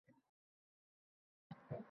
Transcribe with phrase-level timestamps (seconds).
[1.51, 1.79] Oyim kuladi.